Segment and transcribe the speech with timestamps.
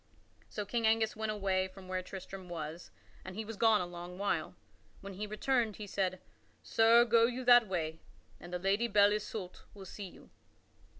[0.49, 2.89] So King Angus went away from where Sir Tristram was,
[3.23, 4.55] and he was gone a long while.
[5.01, 6.19] When he returned he said:
[6.63, 7.99] "Sir, go you that way
[8.39, 10.31] and the Lady Belle Isoult will see you."